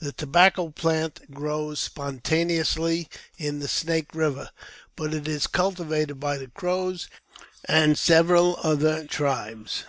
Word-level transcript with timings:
The 0.00 0.10
tobacco 0.10 0.70
plant 0.70 1.30
grows 1.32 1.78
spontaneously 1.78 3.08
in 3.38 3.60
the 3.60 3.68
Snake 3.68 4.08
country, 4.10 4.46
but 4.96 5.14
it 5.14 5.28
is 5.28 5.46
cultivated 5.46 6.18
by 6.18 6.38
the 6.38 6.48
Crows 6.48 7.06
and 7.66 7.96
several 7.96 8.58
other 8.64 9.06
tribes. 9.06 9.84